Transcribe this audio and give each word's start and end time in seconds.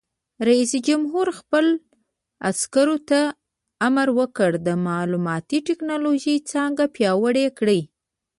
رئیس 0.47 0.71
جمهور 0.87 1.27
خپلو 1.39 1.73
عسکرو 2.49 2.97
ته 3.09 3.19
امر 3.87 4.07
وکړ؛ 4.19 4.51
د 4.67 4.69
معلوماتي 4.87 5.59
تکنالوژۍ 5.69 6.37
څانګه 6.51 6.83
پیاوړې 6.95 7.45
کړئ! 7.57 7.81